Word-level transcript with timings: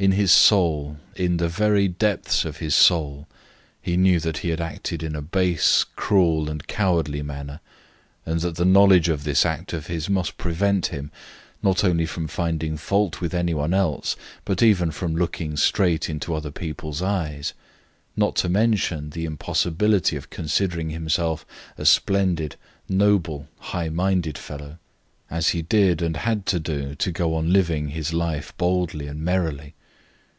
In 0.00 0.12
his 0.12 0.32
soul 0.32 0.96
in 1.14 1.36
the 1.36 1.46
very 1.50 1.86
depths 1.86 2.46
of 2.46 2.56
his 2.56 2.74
soul 2.74 3.28
he 3.82 3.98
knew 3.98 4.18
that 4.20 4.38
he 4.38 4.48
had 4.48 4.58
acted 4.58 5.02
in 5.02 5.14
a 5.14 5.20
base, 5.20 5.84
cruel, 5.94 6.46
cowardly 6.66 7.20
manner, 7.20 7.60
and 8.24 8.40
that 8.40 8.56
the 8.56 8.64
knowledge 8.64 9.10
of 9.10 9.24
this 9.24 9.44
act 9.44 9.74
of 9.74 9.88
his 9.88 10.08
must 10.08 10.38
prevent 10.38 10.86
him, 10.86 11.10
not 11.62 11.84
only 11.84 12.06
from 12.06 12.28
finding 12.28 12.78
fault 12.78 13.20
with 13.20 13.34
any 13.34 13.52
one 13.52 13.74
else, 13.74 14.16
but 14.46 14.62
even 14.62 14.90
from 14.90 15.14
looking 15.14 15.54
straight 15.54 16.08
into 16.08 16.34
other 16.34 16.50
people's 16.50 17.02
eyes; 17.02 17.52
not 18.16 18.34
to 18.36 18.48
mention 18.48 19.10
the 19.10 19.26
impossibility 19.26 20.16
of 20.16 20.30
considering 20.30 20.88
himself 20.88 21.44
a 21.76 21.84
splendid, 21.84 22.56
noble, 22.88 23.48
high 23.58 23.90
minded 23.90 24.38
fellow, 24.38 24.78
as 25.30 25.50
he 25.50 25.60
did 25.60 26.00
and 26.00 26.16
had 26.16 26.46
to 26.46 26.58
do 26.58 26.94
to 26.94 27.12
go 27.12 27.34
on 27.34 27.52
living 27.52 27.88
his 27.88 28.14
life 28.14 28.56
boldly 28.56 29.06
and 29.06 29.20
merrily. 29.22 29.74